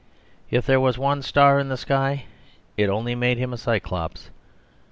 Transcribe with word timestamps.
If 0.49 0.65
there 0.65 0.79
was 0.79 0.97
one 0.97 1.21
star 1.21 1.59
in 1.59 1.69
the 1.69 1.77
sky 1.77 2.25
it 2.75 2.89
only 2.89 3.13
made 3.13 3.37
him 3.37 3.53
a 3.53 3.57
Cyclops. 3.57 4.31